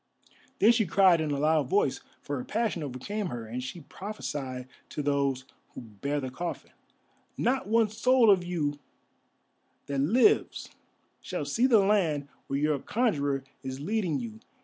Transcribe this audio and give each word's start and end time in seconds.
Then 0.57 0.71
she 0.71 0.87
cried 0.87 1.21
in 1.21 1.29
a 1.29 1.37
loud 1.37 1.69
voice, 1.69 2.01
for 2.23 2.37
her 2.39 2.43
passion 2.43 2.81
overcame 2.81 3.27
her, 3.27 3.45
and 3.45 3.63
she 3.63 3.81
prophesied 3.81 4.67
to 4.89 5.03
those 5.03 5.45
who 5.75 5.81
bare 5.81 6.19
the 6.19 6.31
coffin, 6.31 6.71
"Not 7.37 7.67
one 7.67 7.87
soul 7.87 8.31
of 8.31 8.43
you 8.43 8.79
that 9.85 9.99
lives 10.01 10.71
shall 11.21 11.45
see 11.45 11.67
the 11.67 11.85
land 11.85 12.27
where 12.47 12.57
your 12.57 12.79
conjurer 12.79 13.43
is 13.61 13.79
leading 13.79 14.17
you! 14.17 14.39